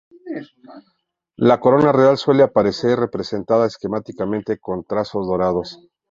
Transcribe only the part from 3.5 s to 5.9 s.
esquemáticamente con trazos dorados.